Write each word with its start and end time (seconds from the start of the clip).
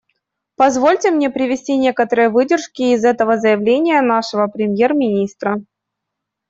Позвольте 0.55 1.11
мне 1.11 1.29
привести 1.29 1.77
некоторые 1.77 2.29
выдержки 2.29 2.81
из 2.95 3.05
этого 3.05 3.37
заявления 3.37 4.01
нашего 4.01 4.47
премьер-министра. 4.47 5.61